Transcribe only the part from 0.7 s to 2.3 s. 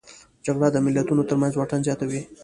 د ملتونو ترمنځ واټن زیاتوي